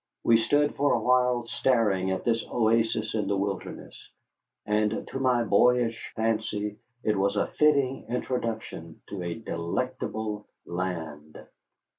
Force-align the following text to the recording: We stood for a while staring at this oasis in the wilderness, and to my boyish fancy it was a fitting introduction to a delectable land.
We 0.23 0.37
stood 0.37 0.73
for 0.75 0.93
a 0.95 0.99
while 0.99 1.45
staring 1.45 2.09
at 2.09 2.23
this 2.23 2.43
oasis 2.47 3.13
in 3.13 3.27
the 3.27 3.37
wilderness, 3.37 4.09
and 4.65 5.05
to 5.11 5.19
my 5.19 5.43
boyish 5.43 6.11
fancy 6.15 6.79
it 7.03 7.15
was 7.15 7.35
a 7.35 7.45
fitting 7.59 8.07
introduction 8.09 9.03
to 9.09 9.21
a 9.21 9.35
delectable 9.35 10.47
land. 10.65 11.37